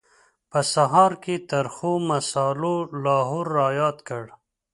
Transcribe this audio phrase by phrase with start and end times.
[0.51, 4.33] په سهار کې ترخو مسالو لاهور را یاد کړو.